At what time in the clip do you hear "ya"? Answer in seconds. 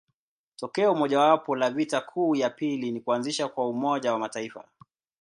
2.35-2.49